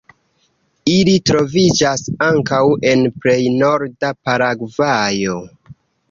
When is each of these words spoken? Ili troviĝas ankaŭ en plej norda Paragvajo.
Ili 0.91 1.11
troviĝas 1.29 2.03
ankaŭ 2.27 2.61
en 2.91 3.03
plej 3.25 3.35
norda 3.57 4.09
Paragvajo. 4.29 5.37